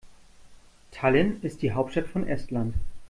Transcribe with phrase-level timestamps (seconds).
[0.89, 2.73] Tallinn ist die Hauptstadt von Estland.